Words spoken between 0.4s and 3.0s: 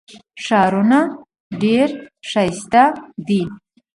ښارونه ډېر ښایسته